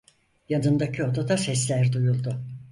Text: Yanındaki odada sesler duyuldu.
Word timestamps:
Yanındaki 0.49 1.03
odada 1.03 1.37
sesler 1.37 1.93
duyuldu. 1.93 2.39